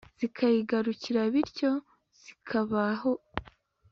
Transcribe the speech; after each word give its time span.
zikayigarukira 0.19 1.21
bityo 1.33 1.71
zikabaho 2.21 3.11